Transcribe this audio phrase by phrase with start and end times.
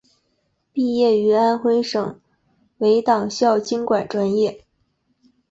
[0.73, 2.19] 毕业于安徽省
[2.79, 4.65] 委党校经管专业。